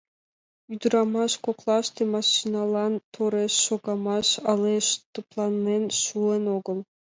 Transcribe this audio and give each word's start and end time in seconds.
Ӱдырамаш 0.73 1.33
коклаште 1.45 2.01
машиналан 2.13 2.93
тореш 3.13 3.53
шогымаш 3.65 4.27
але 4.51 4.73
тыпланен 5.13 5.83
шуын 6.01 6.43
огыл. 6.57 6.79